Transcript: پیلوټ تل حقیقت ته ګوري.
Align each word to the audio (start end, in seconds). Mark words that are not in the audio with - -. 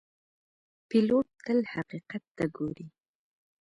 پیلوټ 0.89 1.27
تل 1.45 1.59
حقیقت 1.73 2.23
ته 2.37 2.45
ګوري. 2.55 2.87